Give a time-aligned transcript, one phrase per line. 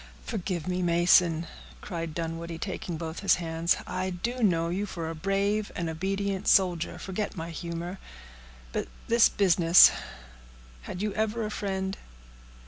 [0.25, 1.45] "Forgive me, Mason,"
[1.79, 3.77] cried Dunwoodie, taking both his hands.
[3.85, 7.99] "I do know you for a brave and obedient soldier; forget my humor.
[8.71, 11.97] But this business—had you ever a friend?"